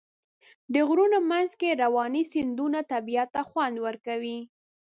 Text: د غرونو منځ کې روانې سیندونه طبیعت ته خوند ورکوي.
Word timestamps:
د 0.73 0.75
غرونو 0.87 1.17
منځ 1.31 1.51
کې 1.59 1.69
روانې 1.83 2.23
سیندونه 2.31 2.79
طبیعت 2.91 3.29
ته 3.35 3.41
خوند 3.49 3.75
ورکوي. 3.85 4.39